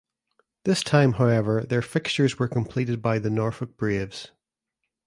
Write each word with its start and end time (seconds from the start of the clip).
This 0.65 0.83
time 0.83 1.11
however 1.21 1.61
their 1.63 1.83
fixtures 1.83 2.39
were 2.39 2.47
completed 2.47 3.03
by 3.03 3.19
the 3.19 3.29
Norfolk 3.29 3.77
Braves. 3.77 4.31